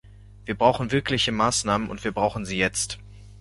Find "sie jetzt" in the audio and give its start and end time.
2.43-2.97